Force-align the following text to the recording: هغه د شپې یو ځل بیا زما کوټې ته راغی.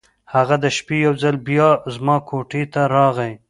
هغه 0.33 0.55
د 0.63 0.65
شپې 0.77 0.97
یو 1.05 1.13
ځل 1.23 1.35
بیا 1.47 1.69
زما 1.95 2.15
کوټې 2.29 2.63
ته 2.73 2.81
راغی. 2.95 3.31